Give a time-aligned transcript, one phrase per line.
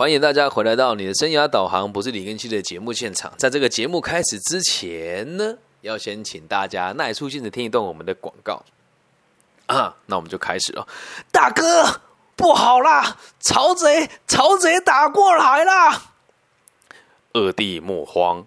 [0.00, 3.30] 欢迎大家回来到你的生涯导航，不是李根熙的节目现场。
[3.36, 8.62] 在这个节目开始之前呢，要先请大家耐出心的听一段我们的广告
[9.66, 9.94] 啊。
[10.06, 10.88] 那我们就开始了。
[11.30, 12.00] 大哥，
[12.34, 13.18] 不好啦！
[13.40, 16.02] 曹贼，曹贼打过来啦！
[17.34, 18.46] 二弟莫慌，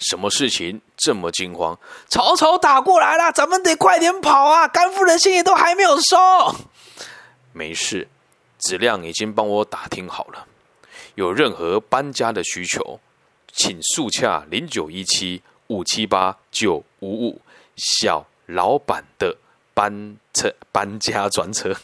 [0.00, 1.78] 什么事情这么惊慌？
[2.08, 4.66] 曹操打过来了，咱们得快点跑啊！
[4.66, 6.16] 甘夫人信也都还没有收。
[7.52, 8.08] 没事。
[8.60, 10.46] 子亮已经帮我打听好了，
[11.14, 13.00] 有任何搬家的需求，
[13.52, 17.40] 请速洽零九一七五七八九五五
[17.76, 19.36] 小老板的
[19.72, 21.74] 搬车搬家专车。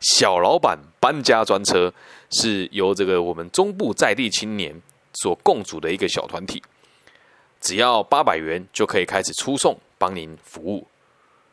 [0.00, 1.92] 小老板搬家专车
[2.30, 4.80] 是由这个我们中部在地青年
[5.14, 6.62] 所共组的一个小团体，
[7.60, 10.86] 只要八百元就可以开始出送，帮您服务。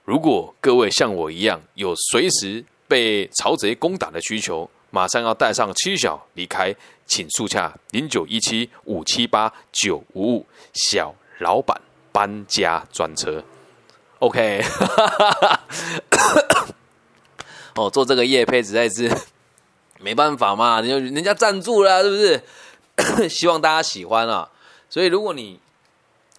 [0.03, 2.63] 如果各位像我一样有随时。
[2.91, 11.79] 被曹贼攻打的需求，马上要带上妻小离开，请速洽零九一七五七八九五五小老板
[12.11, 13.41] 搬家专车。
[14.20, 14.61] OK，
[17.75, 19.09] 哦，做这个业配实在是
[20.01, 22.43] 没办法嘛，人人家赞助了，是不是？
[23.29, 24.49] 希望大家喜欢啊。
[24.89, 25.57] 所以如果你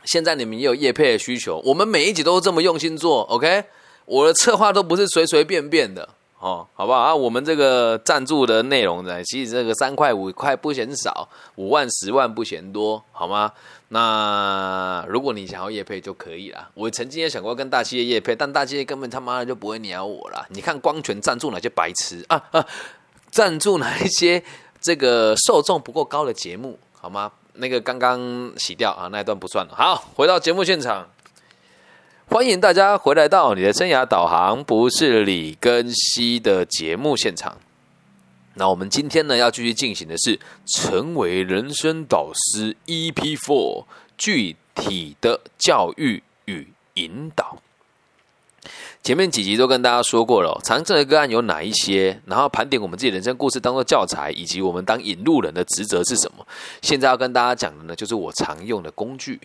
[0.05, 3.23] 现在你们也有业配的需求，我们每一集都这么用心做。
[3.23, 3.65] OK，
[4.05, 6.07] 我的策划都不是随随便便的。
[6.43, 7.15] 哦，好不好啊？
[7.15, 13.53] 我们这个赞助的内容呢，其实这个三块五块不嫌少，五万十万不嫌多，好吗？
[13.91, 16.69] 那如果你想要叶配就可以了。
[16.75, 20.45] 我曾经也想过跟大企业叶配，但大企业根本他妈的就不会鸟我了。
[20.49, 22.67] 你看光权赞助哪些白痴啊啊？
[23.31, 24.43] 赞助哪一些
[24.81, 27.31] 这个受众不够高的节目，好吗？
[27.53, 29.75] 那个刚刚洗掉啊，那一段不算了。
[29.77, 31.07] 好，回到节目现场。
[32.29, 37.59] 欢迎大家回来到你的生涯导航，不是李根熙的节目现场。
[38.55, 43.85] 那我们今天呢要继续进行的是成为人生导师 EP Four
[44.17, 47.59] 具体的教育与引导。
[49.03, 56.47] 前面几集都跟大家说过了，常见的个案有哪一些，然后盘点我们自己人生故事当做教材，以及我们当引路人的职责是什么。
[56.81, 59.41] 现在要跟大家讲的呢，就是我常用的工具。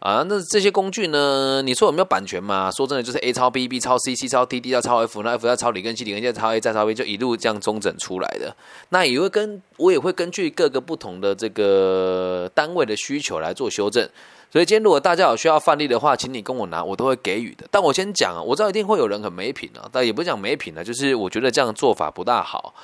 [0.00, 1.62] 啊，那这些工具呢？
[1.62, 2.70] 你说有没有版权嘛？
[2.70, 8.54] 说真的，就是 A 抄 B，B 抄 C，C 抄 D，D 要抄 F，那 F 要抄李根 C，李根再抄 A，再抄 B，就一路这样中整出来的。
[8.90, 14.06] 那也会跟我也会根据各个不同的这个单位的需求来做修正。
[14.52, 17.66] 所以今天如果大家有需要范例的话，请你跟我拿，我都会给予的。
[17.70, 22.74] 但我先讲啊，我知道一定会有人很没品啊，但也不是讲没品啊，就是我觉得这样做法不大好。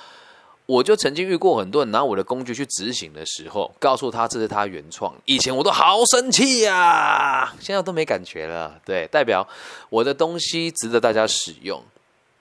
[0.73, 5.15] 我就曾经遇过很多人拿我的工具去执行的时候，告诉他这是他原创。
[5.27, 8.81] 以前我都好生气呀，现在都没感觉了。
[8.83, 9.47] 对，代表
[9.91, 11.83] 我的东西值得大家使用，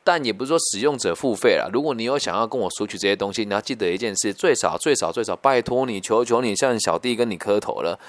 [0.01, 1.69] 但也不是说使用者付费了。
[1.73, 7.99] 如果你有想要跟我索取这些东西，你要记得一件事：最少、最少、最少，拜托你，求求你，向小弟跟你磕头了。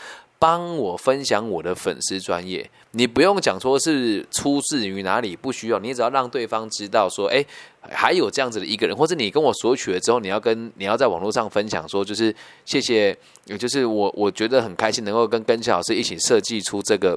[0.42, 7.47] 帮我分享我的粉丝专业，你不用讲说是出自于哪里，不需要，你只要让对方知道说，哎，
[7.80, 17.16] 还有这样子的一个人，或者你跟我索取了之后，你要跟你要在网络上分享说，就是谢谢，也就是我我觉得很开心能够跟跟谢老师一起设计出这个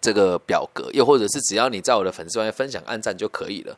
[0.00, 3.76] 这个表格，又或者是只要你在我的粉丝专业分享按赞就可以了，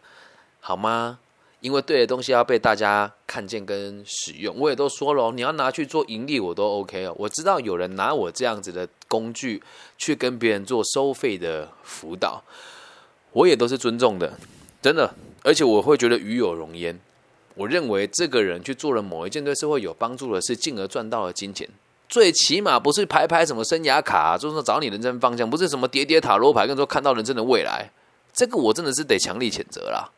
[0.61, 1.19] 好吗？
[1.66, 7.15] 因为对的东西要被大家看见跟使用，我也都说了，你要拿去做盈利，我都 OK 哦。
[7.19, 9.60] 我知道有人拿我这样子的工具
[9.99, 12.41] 去跟别人做收费的辅导，
[13.32, 14.38] 我也都是尊重的，
[14.81, 15.12] 真的。
[15.43, 16.97] 而且我会觉得与有荣焉。
[17.56, 21.69] 我认为这个人去做了某一件对社会有帮助的事，进而赚到了金钱，
[22.09, 27.91] 最起码不是拍拍什么生涯卡，就是说找你人生方向，不是什么叠叠塔罗牌，跟说看到人生的未来，
[28.33, 30.12] 这个我真的是得强力谴责啦。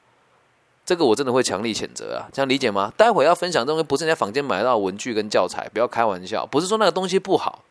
[0.89, 2.91] 这个我真的会强力谴责啊，这样理解吗？
[2.97, 6.47] 待会要分享东西不是在房间买到文具跟教材，不要开玩笑。
[6.47, 7.63] 不是说那个东西不好，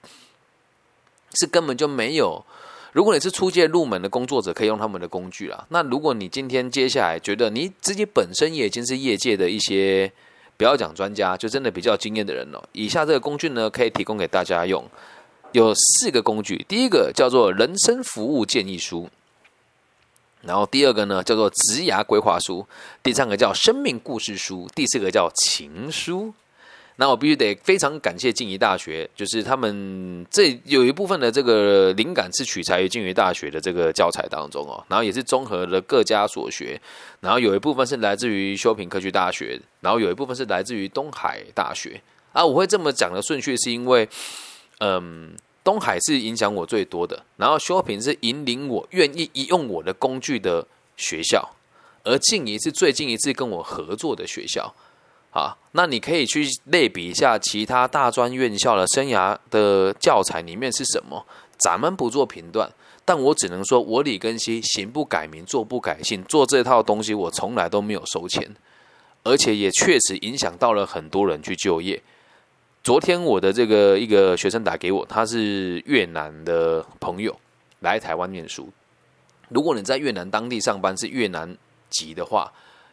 [1.34, 2.46] 是根本就没有。
[2.94, 5.66] 如果你是初阶入门的工作者，可以用他们的工具啦。
[5.70, 10.12] 那如果你今天接下来觉得你自己本身也已经是业界的一些，
[10.56, 12.70] 不要讲专家，就真的比较经验的人了。
[12.74, 14.86] 以下这个工具呢，可以提供给大家用。
[15.54, 19.10] 有四个工具，第一个叫做人生服务建议书。
[20.48, 22.66] 然后第二个呢，叫做职涯规划书；
[23.04, 26.34] 第三个叫生命故事书；第四个叫情书。
[27.00, 34.84] 那我必须得非常感谢静宜大学，就是他们这有一部分的这个灵感是取材于静宜大学的这个教材当中哦。
[34.88, 36.82] 然后也是综合了各家所学，
[37.20, 42.02] 然后有一部分是来自于修平科技大学，然后有一部分是来自于东海大学。
[42.34, 44.10] 啊，我会这么讲的顺序是因为，
[44.80, 45.36] 嗯。
[45.68, 50.66] 东海是影响我最多的，然后修平是引领我愿意一用我的工具的
[50.96, 51.46] 学校，
[52.06, 54.74] 而静怡是最近一次跟我合作的学校。
[55.30, 61.26] 好，那你可以去类比一下其他大专院校的生涯的教材里面是什么。
[61.58, 62.72] 咱们不做评断，
[63.04, 68.56] 但我只能说，我李根熙行不改名，坐不改姓，做这套东西我从来都没有收钱，
[69.24, 72.02] 而且也确实影响到了很多人去就业。
[72.88, 77.38] 昨天我的这个一个学生打给我，他是越南的朋友
[77.82, 78.70] 来台湾念书。
[79.50, 81.58] 如果你在越南当地上班是越南
[81.90, 82.50] 籍的话，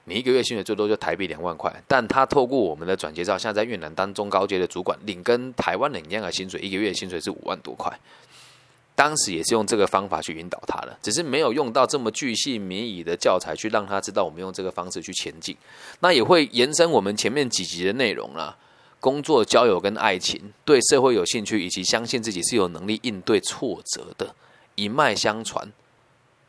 [0.06, 1.72] 你一个月薪水最多就台币两万块。
[1.86, 7.96] 但他透过我们的转介绍，现在在越南当中高阶的主管，领跟台湾人一样的薪水，一个月薪水是五万多块。
[8.96, 15.56] 当时也是用这个方法去引导他的，只是没有用到这么巨细靡遗的教材去让他知道我们用这个方式去前进。
[16.00, 18.56] 那也会延伸我们前面几集的内容啦，
[19.04, 24.34] 工作、交友跟爱情，对社会有兴趣，以及相信自己是有能力应对挫折的，
[24.76, 25.70] 一脉相传。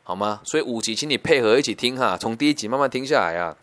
[0.02, 0.40] 好吗？
[0.46, 3.54] 所以五集，请你配合一起听哈，从第一集慢慢听下来啊，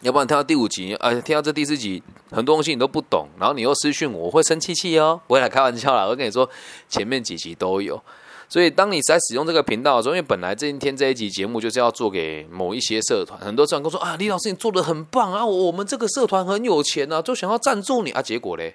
[0.00, 2.02] 要不然听到第五集，呃，听到这第四集，
[2.32, 5.20] 很多东西你都不懂，然后你又私讯我，我会生气气哦。
[5.28, 6.50] 不会来开玩笑啦，我跟你说，
[6.88, 8.02] 前面几集都有。
[8.50, 18.74] 所以当你在使用这个频道的时候，因为本来这一天这一集节目就是要做给某一些社团，很多社团跟我说啊，李老师你做的很棒啊，我们这个社团很有钱啊，就想要赞助你啊，结果嘞，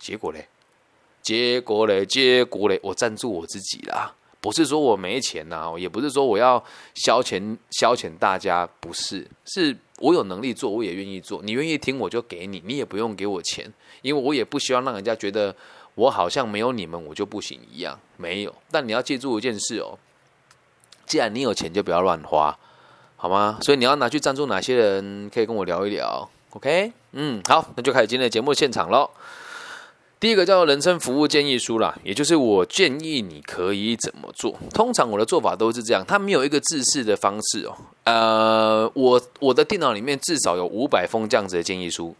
[0.00, 0.48] 结果嘞，
[1.22, 4.12] 结果嘞，结果嘞，我赞助我自己啦。
[4.40, 6.62] 不是说我没钱呐，也不是说我要
[6.94, 11.40] 消遣消遣大家，不是，是我有能力做，我也愿意做。
[11.42, 13.72] 你愿意听，我就给你，你也不用给我钱，
[14.02, 15.54] 因为我也不希望让人家觉得
[15.98, 17.98] 我好像没有你们我就不行一样。
[18.16, 19.98] 没有，但你要记住一件事哦，
[21.06, 22.56] 既然你有钱，就不要乱花，
[23.16, 23.58] 好吗？
[23.62, 26.30] 所以你要拿去赞助哪些人，可以跟我聊一聊。
[26.50, 29.10] OK，嗯，好，那就开始今天的节目现场喽。
[30.20, 34.56] 第一个叫做人生服务建议书啦，也就是我建议你可以怎么做。
[34.74, 37.76] 通常我的做法都是这样，它没有一个自式的方式哦。
[38.04, 42.16] 呃，我我的电脑里面至少有五百封这样子的建议书。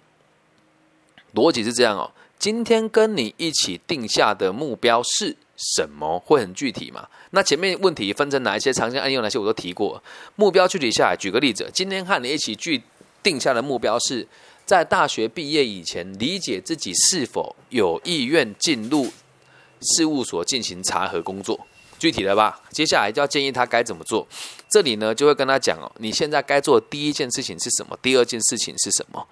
[1.35, 6.19] 逻辑是这样哦，今天跟你一起定下的目标是什么？
[6.21, 7.09] 会很具体嘛？
[7.31, 10.03] 那前面问题分成哪一些常见案例，有哪些我都提过。
[10.37, 12.83] 目标具体下来，举个例子，今天和你一起具
[13.23, 14.27] 定下的目标是。
[14.65, 19.11] 在大学毕业以前，理解自己是否有意愿进入
[19.81, 21.59] 事务所进行查核工作，
[21.99, 22.61] 具体的吧。
[22.71, 24.29] 接下来就要建议他该怎么做。
[24.69, 27.99] 这里呢，就会跟他讲哦，你现在该做的第一件事情是什么？
[28.03, 29.27] 第二件事情是什么？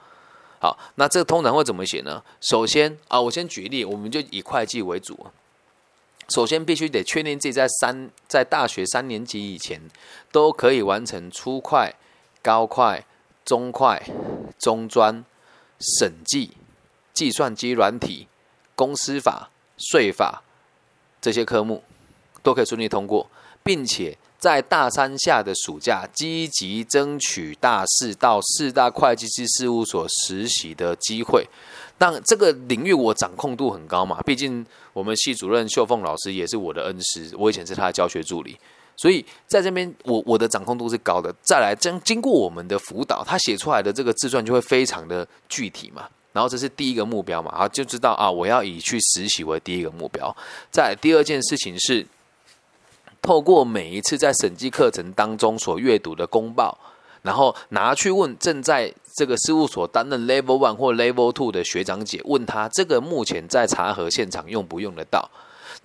[0.60, 2.22] 好，那这个通常会怎么写呢？
[2.40, 5.26] 首先啊，我先举例，我们就以会计为主。
[6.28, 9.80] 首先，必须得确定自己在三在大学三年级以前
[10.32, 11.94] 都可以完成初会、
[12.42, 13.04] 高会。
[13.44, 14.02] 中快、
[14.58, 15.24] 中专、
[15.78, 16.56] 审计、
[17.14, 18.26] 计算机软体、
[18.74, 20.42] 公司法、税法
[21.20, 21.84] 这些科目
[22.42, 23.30] 都可以顺利通过，
[23.62, 31.46] 并且在大三下的暑假积极争取大四到四大会计师事务所实习的机会。
[31.98, 38.56] 但这个领域我掌控度很高嘛，毕竟我们系主任秀凤老师也是我的恩师，我以前是他的教学助理。
[38.98, 41.34] 所以在这边，我我的掌控度是高的。
[41.42, 46.08] 再来，经经过我们的辅导，他写出来的这个自传就会非常的具体嘛。
[46.32, 50.34] 然后这是第一个目标嘛，啊，就知道啊，我要以去实习为第一个目标。
[50.70, 52.06] 在第二件事情是，
[53.26, 56.78] 透过每一次在审计课程当中所阅读的公报，
[57.22, 65.28] 然后拿去问正在这个事务所担任 Level One 或 Level Two 的学长姐，问他这个目前在查核现场用不用得到。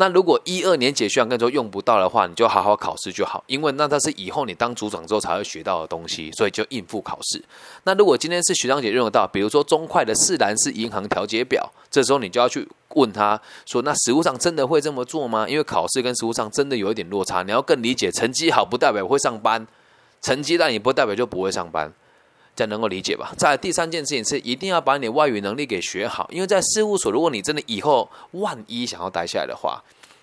[0.01, 7.39] 那如果一二年级学长跟说用不到的话，你就好好考试就好，因为那它是以后你当组长之后才会学到的东西，所以就应付考试。
[7.84, 19.67] 那如果今天是学长姐用得到，比如说中快的四栏式银行调节表，这时候你就要去问他说：“那实务上真的会这么做吗？”因为考试跟实务上真的有一点落差，你要更理解，成绩好不代表会上班，
[20.20, 21.93] 成绩烂也不代表就不会上班。
[22.55, 23.34] 这能够理解吧？
[23.38, 29.81] 在第三件事情是，一定要把你外语能力给学好，因为在事务所，如果你真的以后万一想要待下来的话，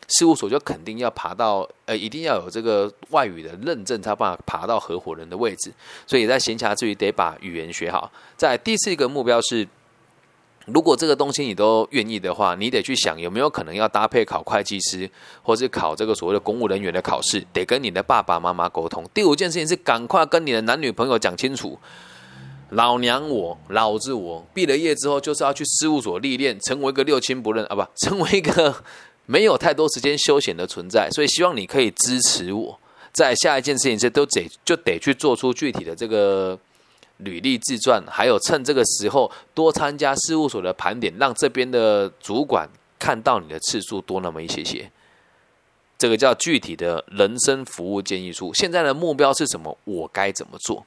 [0.09, 5.73] 事务所就肯定要爬到呃，一定要有这个外语的认证，才办法爬到合伙人的位置。
[6.07, 8.11] 所以在闲暇之余，得把语言学好。
[8.37, 9.67] 在第四个目标是，
[10.67, 15.11] 如果这个东西你都愿意的话，你得去想有没有可能要搭配考会计师，
[15.43, 19.05] 或是考这个所谓的公务人员的考试，得跟你的爸爸妈妈沟通。
[19.13, 21.79] 第五件事情是，赶快跟你的男女朋友讲清楚。
[22.71, 28.85] 老娘我老子我毕了业之后就是要去事务所历练，成为一个六亲不认啊，不 成为一个
[29.25, 31.09] 没有太多时间休闲的存在。
[31.11, 32.79] 所以希望你可以支持我，
[33.13, 36.59] 在下一件事情是都得就得去做出具体的这个
[37.19, 44.91] 履历自传，还有趁这个时候多参加事务所的盘点，让这边的主管看到你的次数多那么一些些。
[45.97, 48.55] 这个叫具体的人生服务建议书。
[48.55, 49.77] 现在的目标是什么？
[49.85, 50.87] 我该怎么做？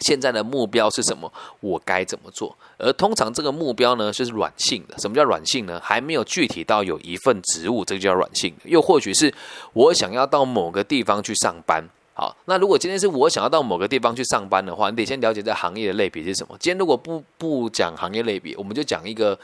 [0.00, 1.32] 现在的目标是什么？
[1.60, 2.56] 我该怎么做？
[2.78, 4.98] 而通常这个目标呢，就是软性的。
[4.98, 5.80] 什么叫软性呢？
[5.82, 8.68] 还没有具体到有一份职务，这个叫软性的。
[8.68, 9.32] 又或许是
[9.72, 11.82] 我想要到某个地方去上班。
[12.12, 16.56] 好，那如果今天是我想要到某个地方去上班的话，你得先了解这行业的类别是什么。
[16.58, 19.38] 今天如果不不讲行业类别，我们就讲一个。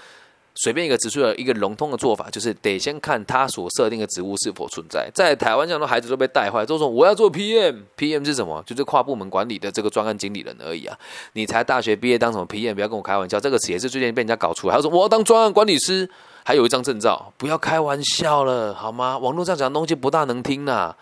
[0.54, 5.11] 随便一个职位的一个笼统的做法，就是得先看他所设定的职务是否存在。
[5.14, 8.62] 在台湾，这样的孩子都被带坏，都说我要做 PM，PM 是什么？
[8.66, 10.99] 就是跨部门管理的这个专案经理人而已啊！
[11.32, 12.75] 你才大学毕业当什么 PM？
[12.75, 14.75] 不要跟我开玩笑，这个词也是最近被人家搞出来。
[14.76, 16.09] 他说我要当专案管理师，
[16.44, 19.16] 还有一张证照，不要开玩笑了好吗？
[19.16, 20.94] 网络上讲的东西不大能听呐，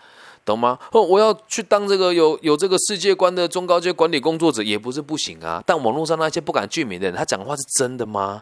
[0.45, 0.79] 懂吗？
[0.91, 5.61] 哦，我要去当这个有有这个世界观的中高阶管理工作者，也不是不行啊。
[5.65, 8.41] 但网络上那些不敢具名的人，他讲的话是真的吗？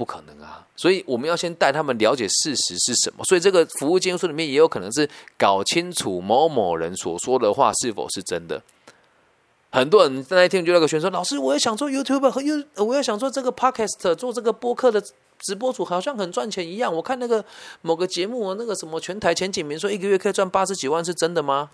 [0.00, 0.66] 不可能啊！
[0.76, 3.22] 所以我们要先带他们了解事实是什么。
[3.24, 8.62] 所以这个服务建议书里面也有可能是搞清楚某某人所说的话是否是真的。
[9.70, 15.02] 很多人在那一天就那个选说：“老师，我也想做 YouTube 和 You，我也想做这个 Podcast，做这个播客的
[15.38, 16.90] 直播主，好像很赚钱一样。
[16.94, 17.44] 我看那个
[17.82, 21.68] 某个节目，那个什么全台前几名说一个月可以赚八十几万，是真的吗？”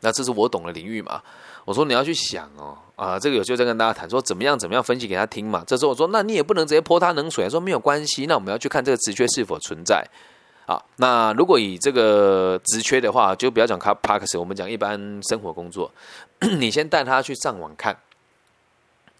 [0.00, 1.22] 那这是我懂的领域嘛？
[1.64, 5.62] 我说你要去想哦，啊，这个有时候在跟大家谈说怎么样怎么样分析给他听嘛。
[5.66, 8.26] 这时候我说，那你也不能直接泼他冷水，说没有关系。
[8.26, 10.04] 那我们要去看这个职缺是否存在。
[10.66, 15.92] 好，那如果以这个职缺的话，就不要讲卡 parks，我们讲一般生活工作，
[16.58, 17.96] 你先带他去上网看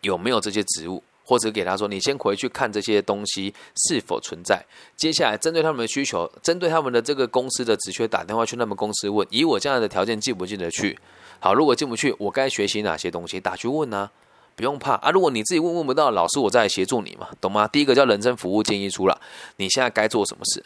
[0.00, 1.02] 有没有这些职务。
[1.30, 4.60] 或者给他说，你先回去看这些东西是否存在。
[4.96, 10.98] 接下来针对他们的需求，针对他们的这个公司的职缺，打电话去他们公司问：以我这样的条件进不进得去？
[11.38, 13.38] 好，如果进不去，我该学习哪些东西？
[13.38, 14.10] 打去问呢？
[14.56, 15.12] 不用怕啊！
[15.12, 17.68] 如果你自己问问不到，老师我再来协助你嘛，懂吗？
[17.68, 19.16] 第一个叫人生服务建议书了，
[19.58, 20.64] 你现在该做什么事，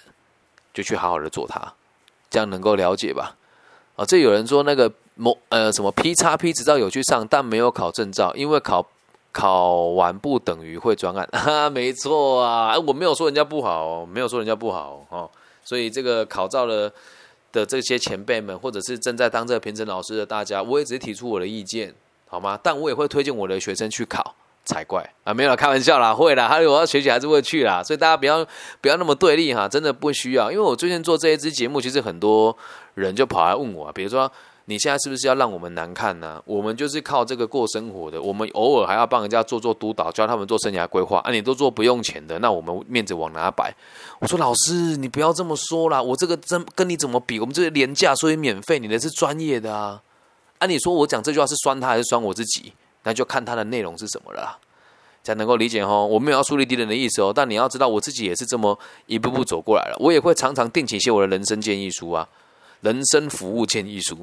[0.73, 1.75] 就去好好的做它，
[2.31, 3.37] 这样能够了解吧？
[3.97, 8.89] 啊，这有人说那个某呃什么 P 叉 P 执照有去上，但没有考证照，因为考。
[9.37, 15.29] 考完不等于会专案， 哈，没错啊，我没有说人家不好，没有说人家不好哦，
[15.65, 16.89] 所以这个考照了
[17.51, 21.93] 的这些前辈们，或者是正在当这个评审老师的大家，我也只是提出我的意见，
[22.29, 22.57] 好吗？
[22.63, 25.35] 但我也会推荐我的学生去考，才怪啊！
[25.35, 28.47] 没有开玩笑啦，会啦，还有我要学习还是会去啦，所以大家不要
[28.81, 32.57] 不要那么对立哈，真的不需要，因为我最近做这一支节目，其实很多
[32.95, 34.31] 人就跑来问我，比如说。
[34.67, 36.43] 你现在是不是要让我们难看呢？
[36.47, 41.31] 我们就是靠这个过生活的，我们偶尔还要帮人家做做督导，教他们做生涯规划啊！
[41.31, 43.75] 你都做不用钱的，那我们面子往哪摆？
[44.21, 47.39] 我说老师，你不要这么说啦，我这个真跟你怎么比？
[47.39, 50.01] 我们这是廉价，所以免费，你的是专业的啊！
[50.59, 52.73] 啊，你说我讲这句话是酸他还是酸我自己？
[53.03, 54.57] 那就看他的内容是什么了，
[55.23, 56.07] 才能够理解哦。
[56.11, 62.27] 我没有要树立敌人的意思哦，但你要知道，我自己也是这么一步步走过来了，我也会常常定期写我的人生建议书啊。
[62.85, 64.15] 人生服务建议书，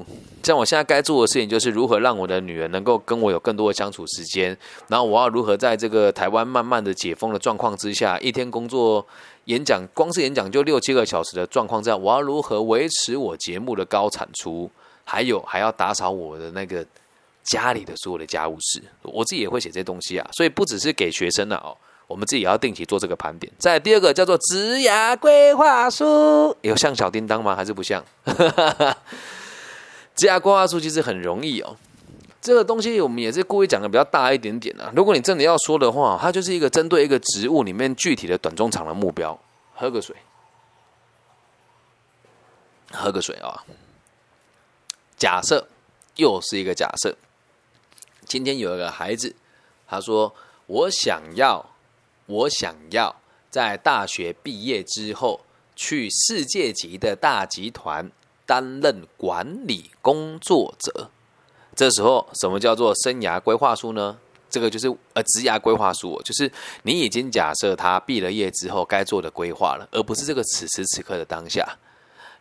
[0.44, 9.04] 像我现在该做的事情就是如何让我的女儿能够跟我有更多的相处时间，然后我要如何在这个台湾慢慢的解封的状况之下，一天工作
[9.46, 14.70] 演讲，光是演讲就六七个小时的状况下，我要如何维持我节目的高产出，
[15.02, 16.86] 还有还要打扫我的那个
[17.42, 21.76] 家里的所有的家务事，我自己也会写这些东西啊，所以不只是给学生了哦。
[22.12, 23.50] 我们自己也要定期做这个盘点。
[23.58, 27.56] 再第二个叫做职涯规划书，有像小叮当吗？
[27.56, 28.04] 还是不像？
[30.14, 31.74] 职涯规划书其实很容易哦。
[32.42, 34.92] 这个东西我们也是故意讲的比较大一点点啊。
[34.94, 39.40] 如果你真的要说的话，它就是一个针对一个职务里面具体的短中长的目标。
[39.74, 40.14] 喝个水，
[42.92, 43.64] 喝个水啊。
[45.16, 45.66] 假设
[46.16, 47.16] 又是一个假设，
[48.26, 49.34] 今天有一个孩子，
[49.88, 50.34] 他说
[50.66, 51.64] ：“我想要。”
[52.26, 53.16] 我想要
[53.50, 55.40] 在大学毕业之后
[55.74, 58.10] 去世界级的大集团
[58.46, 61.10] 担任管理工作者。
[61.74, 64.18] 这时候，什么叫做生涯规划书呢？
[64.50, 66.50] 这个就是呃，职涯规划书，就是
[66.82, 71.66] 你已经假设他毕了业之后该做的规划了，而不是这个此时此刻的当下，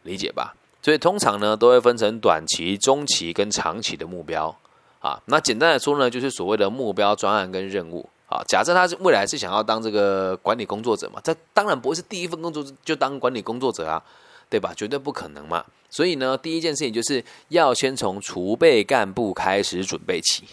[0.03, 0.53] 理解吧？
[0.81, 4.53] 所以通常呢，都会分成短期、中期跟长期的目标
[5.00, 5.21] 啊。
[5.27, 8.09] 那简单来说呢，就是所谓的目标专案跟任务。
[8.31, 14.01] 啊，假设他是未来是想要当这个管理工作者嘛，这当然不会是第一份工作就当管理工作者啊，
[14.50, 14.73] 对吧？
[14.73, 15.61] 绝对不可能嘛。
[15.89, 20.45] 所以呢，第一件事情就是要先从储备干部开始准备起。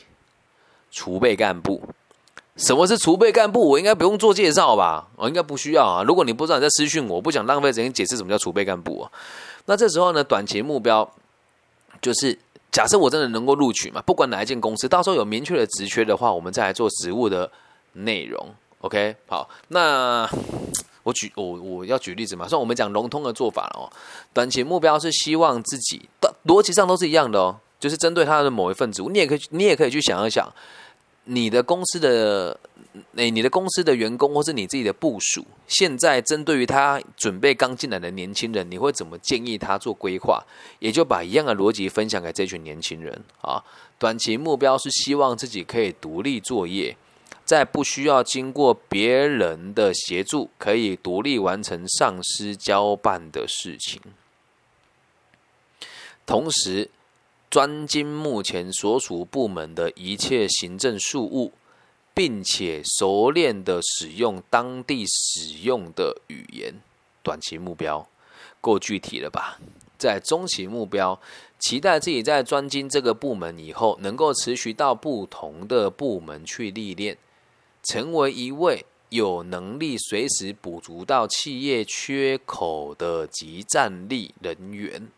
[0.90, 1.80] 储备干部，
[2.56, 3.68] 什么是储备干部？
[3.68, 5.06] 我应该不用做介绍吧？
[5.14, 6.02] 我应该不需要啊。
[6.02, 9.12] 如果你不知道，你在私讯我，不想浪费时间解释什么叫储备干部啊。
[9.66, 11.08] 那这时候呢，短期目标
[12.02, 12.37] 就是。
[12.70, 14.00] 假设我真的能够录取嘛？
[14.02, 17.50] 不管哪一间公司，到时候有明确的职缺的话，我们再来做职务的
[18.05, 18.55] 内容。
[18.81, 20.28] OK，好，那
[21.02, 22.47] 我举我我要举例子嘛？
[22.47, 23.90] 算我们讲笼统的做法了哦。
[24.33, 27.61] 短期目标是希望自己的逻辑上都是一样的哦。
[27.81, 30.52] 就是针对他的某一份职务，你也可以，你也可以去想一想，
[31.26, 32.59] 你的公司的，
[33.14, 40.43] 诶，你的公司的员工或是你自己的部署，现在针对于他准备刚进来的年轻人，你会怎么建议他做规划？
[40.81, 43.62] 也就把一样的逻辑分享给这群年轻人啊。
[43.97, 46.97] 短期目标是希望自己可以独立作业。
[47.49, 54.02] 在不需要经过别人的协助，可以独立完成上司交办的事情。
[56.26, 56.90] 同时，
[57.49, 61.55] 专精目前所属部门的一切行政事务，
[62.12, 66.75] 并且熟练的使用当地使用的语言。
[67.23, 68.07] 短期目标
[68.61, 69.59] 够具体了吧？
[69.97, 71.19] 在中期目标，
[71.59, 77.17] 期待自己在专精这个部门以后，能够持续到不同的部门去历练。
[77.88, 85.09] 成为一位有能力随时补足到企业缺口的集战力人员，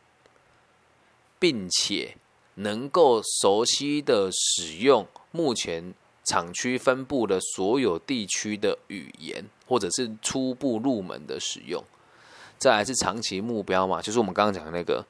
[1.41, 2.17] 并且
[2.55, 5.93] 能够熟悉的使用目前
[6.25, 11.83] 厂区分布的所有地区的语言，或者是初步入门的使用。
[12.57, 15.05] 再来是长期目标嘛，就是我们刚刚讲的那个，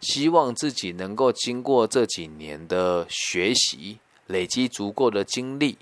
[0.00, 5.78] 希望自己能够经过这几年的学习，累积足够的经历。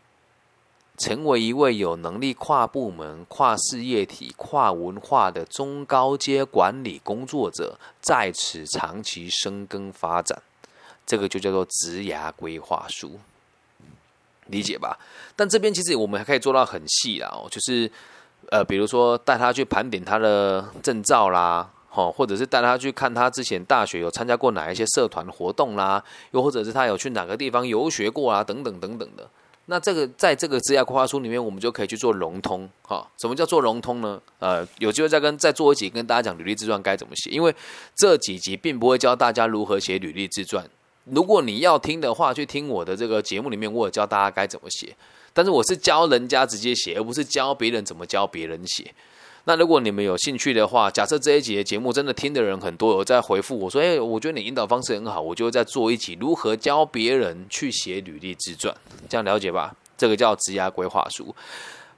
[0.96, 10.40] 成为一位有能力跨部门、跨事业体、跨文化的中高阶管理工作者，在此长期深耕发展，
[11.04, 13.18] 这个就叫做职涯规划书，
[14.46, 14.96] 理解吧？
[15.34, 17.90] 但这边其实我们还可以做到很细啦，哦，就是
[18.50, 29.28] 呃，比如说带他去盘点他的证照啦，哦，或者是带他去看他之前大学有参加过哪一些社团活动啦，又或者是他有去哪个地方游学过啊，等等等等的。
[29.66, 33.08] 那这个在这个职业规划书里面，我们就可以去做融通，哈。
[33.16, 34.20] 什么叫做融通呢？
[34.38, 37.30] 呃，有机会再跟再做一集，跟大家讲履历自传该怎么写。
[37.30, 37.54] 因为
[37.94, 40.68] 这几集并不会教大家如何写履历自传。
[41.04, 44.94] 如果你要听的话，去听我的这个节目里面，我有教大家该怎么写。
[45.32, 48.94] 但是我是教人家直接写，而不是教别人怎么教别人写。
[49.46, 58.74] 那如果你们有兴趣的话，假设这一集的节目真的听的人很多，有在回复我说：“哎，我觉得你引导方式很好，我就会再做一集如何教别人去写履历自传。”
[59.08, 59.74] 这样了解吧？
[59.98, 61.34] 这个叫职涯规划书，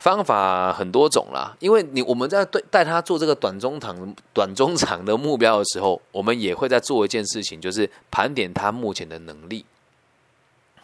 [0.01, 1.57] 方法很多种啦。
[1.61, 9.65] 因为你我们在对带他做这个短中长、短中长的目标的时候，我们也会在做一件事情，就是盘点他目前的能力。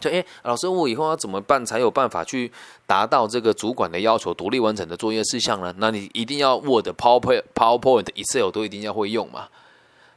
[0.03, 2.51] 就诶，老师，我以后要怎么办才有办法去
[2.85, 5.73] 达到这个主管的要求，独立完成的作业事项呢？
[5.77, 9.47] 那你一定要 Word、PowerPoint、PowerPoint、Excel 都一定要会用嘛，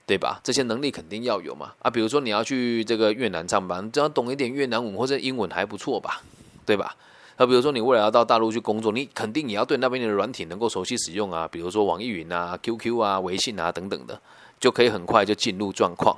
[0.05, 0.41] 对吧？
[0.43, 1.73] 这些能力肯定要有嘛。
[1.79, 6.21] 啊，比如说你要去这个越南上班，只要懂一点越南文或者英文还不错吧，
[6.65, 6.97] 对吧？
[7.39, 14.21] 那比如说你未来要到大陆去工作，你肯定也要对那边的软体能够熟悉使用啊，比如说网易云啊、QQ 啊、微信啊等等的，
[14.59, 16.17] 就可以很快就进入状况。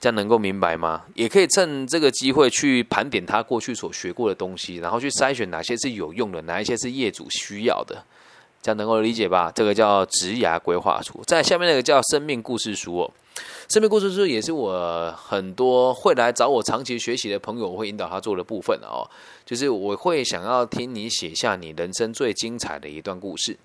[0.00, 1.04] 这样能够明白吗？
[1.14, 8.04] 也可以趁这个机会去盘点他过去所学过的东西，然后去筛选哪些是有用的，哪一些是业主需要的。
[8.60, 9.52] 这样能够理解吧？
[9.54, 11.22] 这个叫职涯规划书。
[11.26, 13.10] 在下面那个叫生命故事书哦，
[13.68, 19.04] 生命故事书也是我很多会来找我长期学习的朋友，我会引导他做的部分哦。
[19.44, 23.58] 就是我会想要听你写下你人生最精彩的一段故事，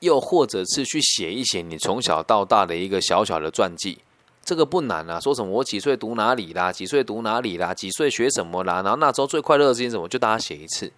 [0.00, 3.98] 又或者是去写一写你从小到大的一个小小的传记。
[4.44, 10.90] 这个不难啊，说什么我几岁读哪里啦，几岁读哪里啦，几岁学什么啦，然后那时候最快乐的事情什么，就大家写一次，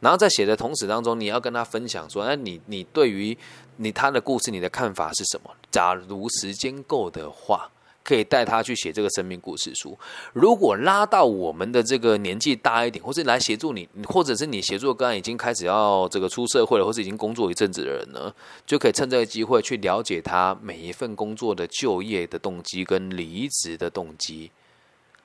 [0.00, 3.36] 然后在写的同时当中，你要跟他分享说，哎，你你对于
[3.76, 5.50] 你他的故事，你的看法是什么？
[5.70, 7.70] 假如时间够的话。
[8.08, 9.98] 可以带他去写这个生命故事书。
[10.32, 18.32] 如果拉到我们的这个年纪大一点，或是来协助你，或者是你协助刚刚已经开始要这个出社会了，或是已经工作一阵子的人呢，
[18.64, 24.50] 就可以趁这个机会去了解他每一份工作的就业的动机跟离职的动机，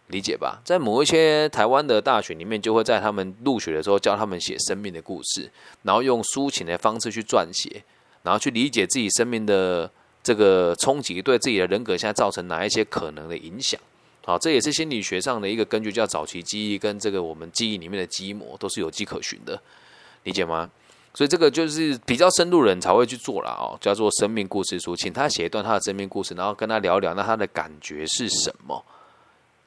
[0.07, 0.59] 理解吧？
[0.65, 5.49] 在某一些台湾的大学里面，就会在他们入学的时候教他们写生命的故事，
[5.83, 7.85] 然后用抒情的方式去撰写，
[8.23, 9.89] 然后去理解自己生命的。
[10.23, 13.79] 这个冲击对自己的人格现在造成哪一些可能的影响？
[14.25, 19.62] 好，这也是心理学上的一个根据，叫早期记忆跟这个我们记忆里面的基模都是有迹可循的，
[20.23, 20.69] 理解吗？
[21.13, 28.83] 所以这个就是比较深入人才会去做了哦，叫做生命故事书，请他写一段他的生命故事，然后跟他聊聊，那他的感觉是什么？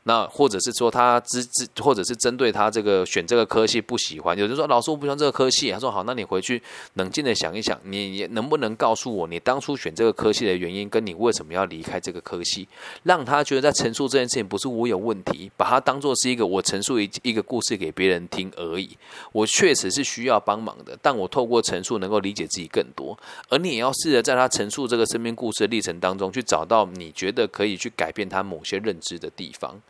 [0.08, 6.62] 那或者是说他之之，或者是针对他这个选这个科系不喜欢，有人说老师我不喜欢这个科系，他说好，那你回去
[6.94, 12.68] 冷静的想一想，你能不能告诉我你当初选这个科系的原因，跟你为什么要离开这个科系，
[13.02, 18.96] 让他觉得在陈述这件事情不是我有问题，把它当做是一个我陈述一一个故事给别人听而已。
[19.32, 29.82] 我确实是需要帮忙的，但我透过陈述能够理解自己更多，而你也要试着在他陈述这个生命故事的历程当中，去找到你觉得可以去改变他某些认知的地方。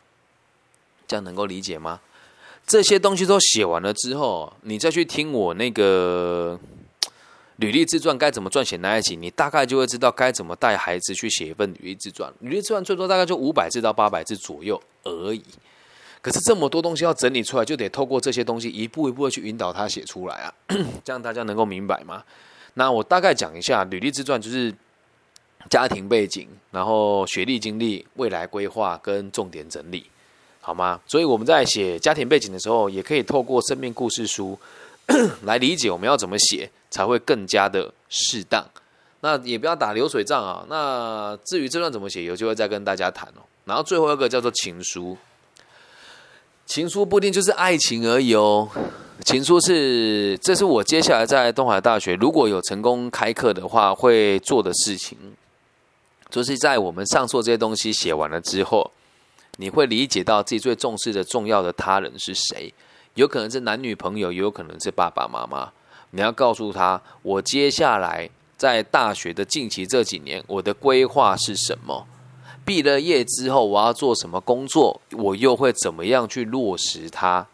[1.06, 2.00] 这样能够理解吗？
[2.66, 6.58] 这些东西都写完了之后，你再去听我那个
[7.56, 12.32] 履历自传该怎么撰写那一集，你大概就会知道该怎么带孩子去写一份履历自传。
[12.40, 15.44] 履历自传最多大概就五百字到八百字左右而已。
[16.20, 20.52] 可是这么多东西要整理出来，就得透过这些东西一步一步的去引导他写出来啊。
[21.04, 22.24] 这样大家能够明白吗？
[22.74, 24.74] 那我大概讲一下履历自传，就是
[25.70, 30.10] 家庭背景，然后学历经历、未来规划跟重点整理。
[30.66, 31.00] 好吗？
[31.06, 34.58] 所以我们在写家庭背景的时候，也可以透过生命故事书
[35.46, 38.66] 来理解我们要怎么写才会更加的适当。
[39.20, 40.66] 那也不要打流水账啊。
[40.68, 43.46] 那至于这段怎么写，有机会再跟大家谈哦。
[43.64, 45.16] 然后最后一个叫做情书，
[46.66, 48.68] 情书不一定就是爱情而已哦。
[49.24, 55.16] 情书是，这是我接下来在东海大学如果有成功开课的话会做的事情，
[56.28, 58.90] 就是在我们上述这些东西写完了之后。
[59.56, 62.72] 你会理解到自己最重视的重要的他人是谁，
[63.14, 65.72] 有可能是男女朋友，也有可能是爸爸妈妈。
[66.10, 72.06] 你要告诉他，我接下来在大学的近期这几年，我的规划是什么？
[72.64, 75.00] 毕了业之后，我要做什么工作？
[75.12, 77.46] 我又会怎么样去落实它？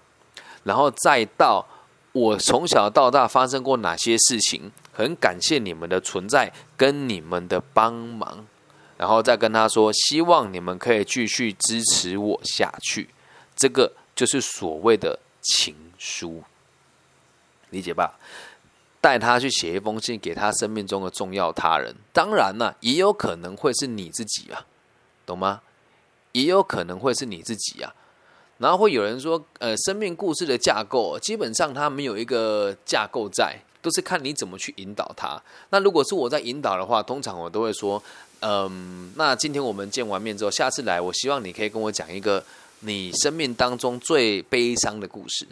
[0.64, 1.66] 然后再到
[2.12, 4.70] 我从小到大发生过哪些事情？
[4.92, 8.46] 很感谢你们的存在跟你们的帮忙。
[9.02, 13.10] 然后再跟他说，希望你们可以继续支持我下去，
[13.56, 16.44] 这个就是所谓的情书，
[17.70, 18.16] 理解吧？
[19.00, 24.66] 带他去写一封信给他生命中的重要他人，当然呢，也有可能会是你自己啊，
[25.26, 25.62] 懂吗？
[26.30, 27.92] 也有可能会是你自己啊。
[28.58, 35.42] 然后会有人说，呃，生命故事的架构基本上它没有一个架构在，都是看你怎么去引导他。
[35.70, 38.00] 那如果是我在引导的话，通常我都会说。
[38.44, 42.44] 嗯，那今天我们见完面之后，下次来，我希望你可以跟我讲一个
[42.80, 45.46] 你生命当中最悲伤的故事。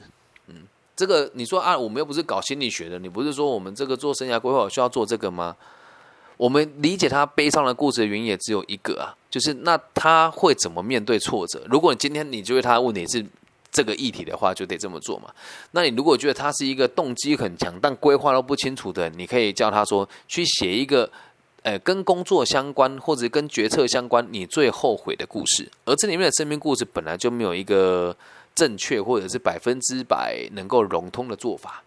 [0.48, 0.56] 嗯，
[0.96, 5.54] 这个你说啊，我们又不是搞心理学的，你不是说我们这个做生涯规划需要做这个吗？
[6.36, 11.62] 我们理解他悲伤的故事的原因也只有一个啊，就是那他会怎么面对挫折？
[11.70, 13.24] 如果你今天你觉得他问题是
[13.70, 15.32] 这个议题的话，就得这么做嘛。
[15.70, 21.08] 那你如果觉得他是一个动机很强但规划都不清楚的，你可以叫他说去写一个。
[21.62, 25.70] 呃，跟工作相关或者跟决策相关，你最后悔的故事。
[25.84, 28.16] 而这里面的生命故事本来就没有一个
[28.54, 31.82] 正确或者是百分之百能够融通的做法，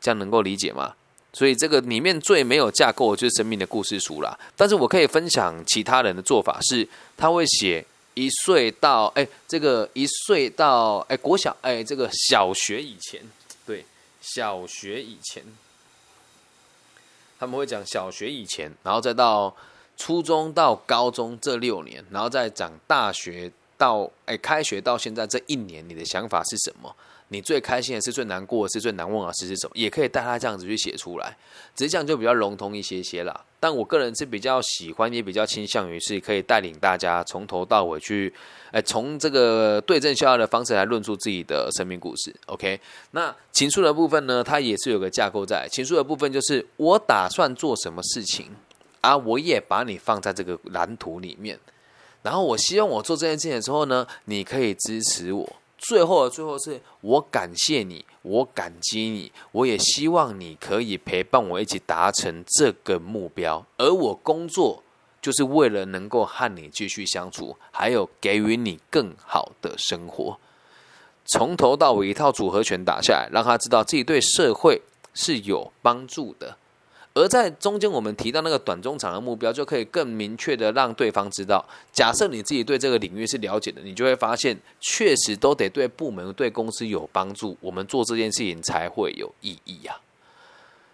[0.00, 0.94] 这样能够理解吗？
[1.32, 4.38] 所以这个里面最没有架构就是生命的故事书啦。
[4.56, 13.20] 但是我可以分享其他人的做法，是他会写一岁到哎，这个一岁到哎国小哎，这个小学以前，
[13.66, 13.84] 对，
[14.20, 15.42] 小学以前。
[17.38, 19.54] 他们会讲小学以前，然后再到
[19.96, 26.94] 初中到高中这六年，然后再讲大学到哎开学到现在这一年，你的想法是什么？
[27.28, 29.72] 你最开心的是最难过的是最难忘的事是什么？
[29.74, 31.36] 也可以带他这样子去写出来，
[31.74, 33.44] 只是这样就比较笼统一些些啦。
[33.60, 38.32] 但我个人是比较喜欢，也比较倾向于是可以带领大家从头到尾去，
[38.70, 42.34] 哎，从这个对症下药的方式来论述自己的生命故事。
[42.46, 45.68] OK，那情书的部分呢，它也是有个架构在。
[45.70, 48.50] 情书的部分就是我打算做什么事情
[49.00, 51.58] 啊，我也把你放在这个蓝图里面，
[52.22, 55.56] 然后我希望我做这件事情的时候呢，你可以支持我。
[55.78, 63.64] 最后的最后，是我感谢你，我感激你，我也希望你可以陪伴我一起达成这个目标。
[63.76, 64.82] 而我工作
[65.22, 70.38] 就是为了能够和你继续相处，还有给予你更好的生活。
[71.24, 74.82] 从头到尾一套组合拳打下来，让他知道自己对社会
[75.14, 76.56] 是有帮助的。
[77.14, 81.64] 而在中间，我们提到那个短中长的目标，就可以更明确的让对方知道。
[81.92, 89.98] 假设你自己对这个领域是了解的，你就会发现，确实都得对部门、对公司有帮助，我们做这件事情才会有意义呀，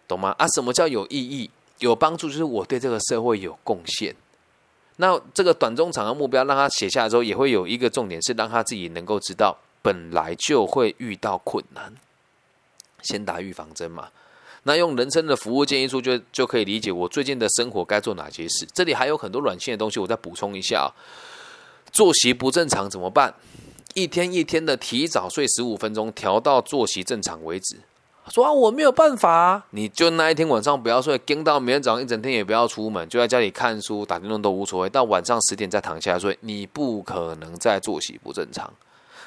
[0.09, 0.35] 懂吗？
[0.39, 1.51] 啊，什么叫有意义、
[1.81, 2.29] 有帮助？
[2.29, 4.17] 就是我对这个社会有贡献。
[4.97, 11.93] 那这个短中长的目标，让他写下来之后，也会有一个重点，是让他自己能够知道，本来就会遇到困难，
[13.03, 14.09] 先打预防针嘛。
[14.65, 18.67] 那用人生的服务建议书就就可以理解我最近的生活该做哪些事。
[18.73, 20.91] 这里还有很多软性的东西，我再补充一下。
[21.93, 23.33] 作息不正常怎么办？
[23.95, 27.77] 一天一天的提早睡十五分钟，调到作息正常为止。
[28.31, 34.89] 说啊，我没有办法，你就那一天晚上不要睡，跟到明天早上一整天也不要出门，就在家里看书、打电动都无所谓。
[34.89, 38.73] 到晚上十点再躺下睡，你不可能再作息不正常。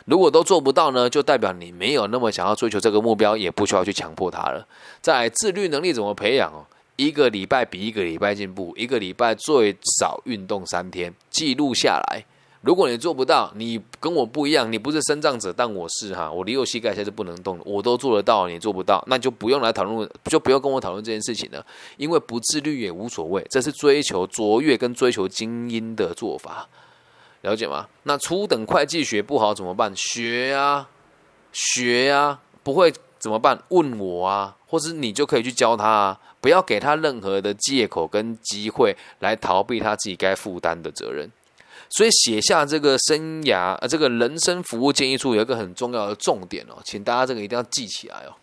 [0.06, 4.66] 如果都做不到呢，就代表你没有那么想要追求这个目标，也不需要去强迫他了。
[5.02, 6.66] 在自律能力怎么培养哦？
[6.96, 12.26] 一个礼拜比一个礼拜进步，一个礼拜最少运动三天，记录下来。
[12.62, 21.64] 如果你做不到，你跟我不一样，你不是生长者，但我是哈，我离右膝盖现在是不能动的，我都做得到，你做不到，那就不用来讨论，就不要跟我讨论这件事情了，
[21.98, 26.68] 因为不自律也无所谓，这是追求卓越跟追求精英的做法，
[27.48, 27.88] 了解吗？
[28.04, 29.96] 那初等会计学不好怎么办？
[29.96, 30.86] 学呀，
[31.54, 33.64] 学呀，不会怎么办？
[33.70, 41.32] 问我啊，或是你就可以去教他啊，不要给他任何的借口跟机会来逃避他自己该负担的责任。
[41.90, 48.36] 所以写下这个生涯呃，这个人生服务建议书有一个很重要的重点哦，请大家这个一定要记起来哦，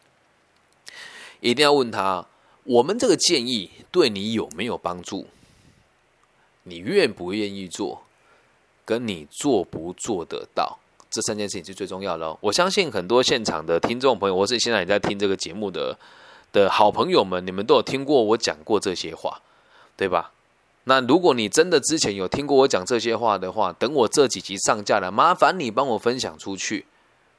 [1.41, 2.27] 一定要问他：
[2.63, 5.27] 我们这个建议对你有没有帮助？
[6.63, 8.04] 你愿不愿意做？
[8.85, 10.79] 跟你做不做得到？
[11.11, 12.37] 这三件事情是最重要的哦。
[12.41, 15.97] 我相信很多现场的听众朋友，或是现在也在听这个节目的
[16.53, 19.41] 的好朋友们，你们都有听过我讲过这些话，
[19.97, 20.33] 对吧？
[20.87, 26.85] 那如果你真的之前有听过我讲这些话的话，等我这几集上架了，麻烦你帮我分享出去，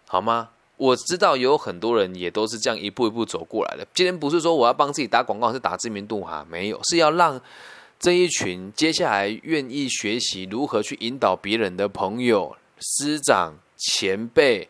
[0.07, 0.49] 好吗？
[0.77, 3.85] 我知道有很多人也都是这样一步一步走过来的。
[3.93, 7.39] 今天不是说我要帮自己打广告，是打知名度哈，没有，是要让
[7.99, 14.69] 这一群接下来愿意学习如何去引导别人的朋友、师长、前辈，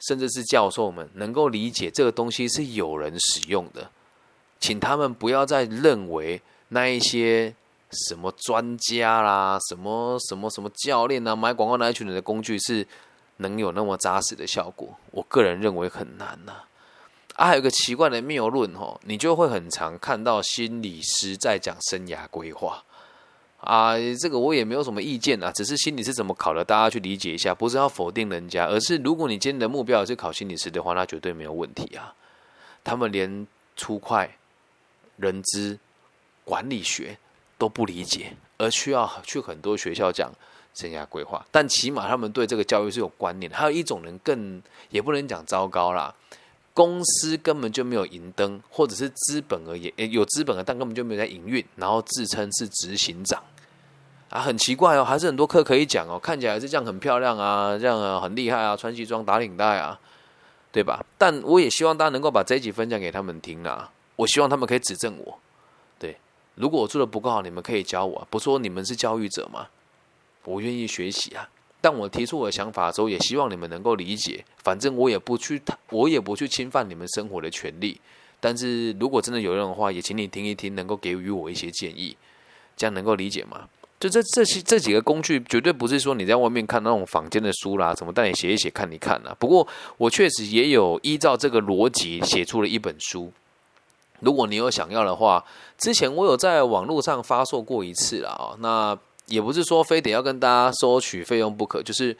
[0.00, 3.90] 甚至是教授们，能够理解这个东西是有人使用的，
[4.58, 7.54] 请他们不要再认为那一些。
[8.06, 12.86] 什么专家啦，什么什么什么教练啊，买广告那一群人的工具是
[13.38, 14.96] 能有那么扎实的效果？
[15.10, 16.52] 我个人认为很难呐。
[17.36, 22.84] 啊还有个奇怪的谬论哦，你就会很常看到心理师在讲生涯规划
[23.60, 32.14] 啊，这个我也没有什么意见啊，只是心理是怎么考的，大家去理解一下，不是要否定人家，而是如果你今天的目标是考心理师的话，那绝对没有问题啊。
[32.84, 34.36] 他们连粗快
[35.16, 35.78] 人资
[36.44, 37.18] 管理学。
[37.60, 40.32] 都不理解，而需要去很多学校讲
[40.72, 43.52] 生涯规划，但起码他们对这个教育是有观念。
[43.52, 46.14] 还有一种人更也不能讲糟糕啦，
[46.80, 53.38] 公司根本就没有银灯，或者是资本而言有资本的，但根本就没有在营运，然后自称是执行长
[54.30, 60.00] 啊，很奇怪哦，还是很多课可以讲哦，看起来是这样很漂亮啊，这样啊很厉害啊，穿西装打领带啊，
[60.72, 61.04] 对吧？
[61.18, 65.38] 但我也希望大家能够把这一集分享给他们听啊，我希望他们可以指正我。
[65.98, 66.16] 对
[66.54, 68.26] 如果我做的不够好，你们可以教我。
[68.30, 69.66] 不说你们是教育者吗？
[70.44, 71.46] 我愿意学习啊。
[71.80, 74.44] 但我提出我的想法的时候，也希望你们能够理解。
[74.62, 78.00] 反正我也不去，我也不去侵犯你们生活的权利。
[78.38, 82.16] 但是如果真的有用的话，也请你听一听，能够给予我一些建议，
[82.76, 83.68] 这样能够理解吗？
[83.98, 89.36] 就这这些这几个工具，绝对不是说你在外面看那种坊间的书啦，什么带你写一写看一看啊。
[89.38, 93.30] 不过我确实也有依照这个逻辑写出了一本书。
[94.20, 95.44] 如果你有想要的话，
[95.76, 98.56] 之前我有在网络上发售过一次了啊。
[98.60, 98.98] 那
[99.30, 102.14] 也不是说非得要跟大家收取费用不可，就是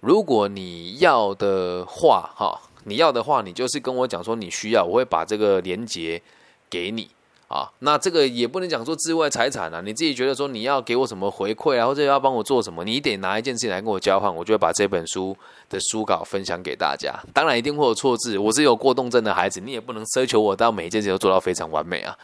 [0.00, 6.20] 如果你要的话，哈，你要的话，你就是跟我讲说你需要，我会把这个链接
[6.68, 7.08] 给你。
[7.48, 15.34] 啊，那这个也不能讲说自外财产啊，你自己觉得说你要给我什么回馈啊，或者要帮我做什么，你得拿一件事情来跟我交换，我就会把这本书
[15.70, 17.18] 的书稿分享给大家。
[17.32, 22.14] 当然一定会有错字，我是有过动症的孩子，你也不能奢求我到每一件事都做到非常完美啊，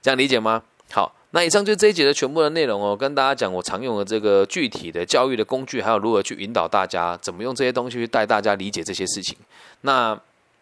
[0.00, 0.62] 这样理解吗？
[0.90, 9.36] 好，那以上就是这一节的全部的内容哦，跟大家讲我常用的这个具体的教育的工具，还有如何去引导大家怎么用这些东西去带大家理解这些事情。
[9.82, 10.18] 那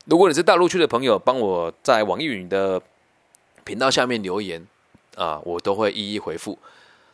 [0.06, 2.82] 如果你是大陆区的朋友，帮我在网易云的。
[3.62, 4.66] 频道下面留言
[5.16, 6.58] 啊，我都会一一回复。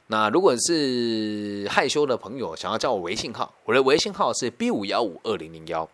[0.07, 5.87] 那如果是害羞的朋友，想要叫我微信号，我的微信号是 B 五幺五二零零幺。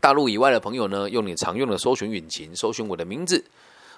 [0.00, 3.44] 大陆以外的朋友呢，用你常用的搜寻引擎搜寻我的名字，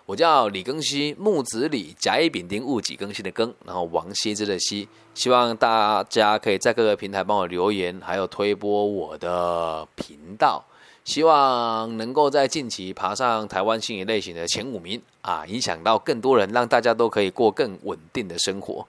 [0.09, 4.89] 我叫李庚希，木子李，甲乙丙丁戊己庚辛的庚，然后王羲之的羲。
[5.13, 10.65] 希望大家可以在各个平台帮我留言，还有推播我的频道。
[11.05, 18.89] 希望能够在近期爬上台湾心理类型的前五名啊，影响到更多人，让大家都可以过更稳定的生活。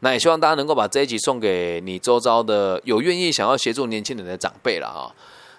[0.00, 5.12] 那也希望大家能够把这一集送给你周遭的有愿意想要协助年轻人的长辈了啊。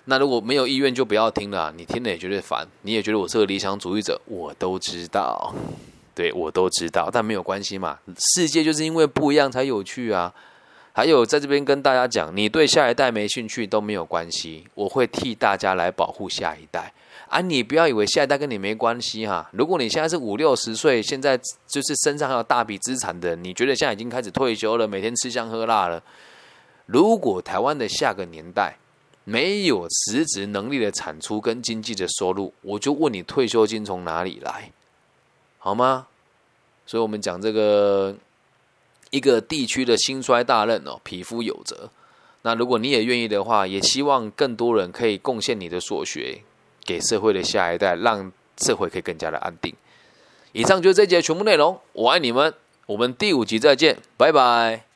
[0.10, 5.54] 那如果没有意愿就不要听了，你听了也觉得烦，你也觉得我是个理想主义者，我都知道，
[6.16, 8.00] 对我都知道，但没有关系嘛，
[8.36, 10.34] 世界就是因为不一样才有趣啊。
[10.94, 16.92] 还有在这边跟大家讲，你对下一代没兴趣都没有关系，我会替大家来保护下一代
[17.28, 17.40] 啊！
[17.40, 19.48] 你不要以为下一代跟你没关系哈。
[19.52, 26.02] 如果你现在是五六十岁，现在就是身上还有大笔资产的，你觉得现在已经开始退休了，每天吃香喝辣了。
[26.88, 28.78] 如果台湾的下个年代
[29.28, 34.72] 没有实质能力的产出跟经济的收入，我就问你退休金从哪里来，
[35.58, 36.08] 好吗？
[36.86, 38.16] 所以，我们讲这个。
[39.10, 41.90] 一个地区的兴衰大任哦，匹夫有责。
[42.42, 46.42] 那如果你也愿意的话，也希望更多人可以贡献你的所学
[46.84, 49.74] 给社会的下一代，让社会可以更加的安定。
[50.52, 52.54] 以上就是这节全部内容，我爱你们，
[52.86, 54.87] 我们第五集再见，拜拜。